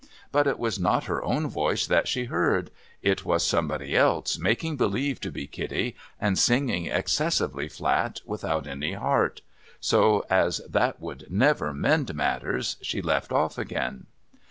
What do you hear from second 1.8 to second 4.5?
tliat she heard— it was somebody else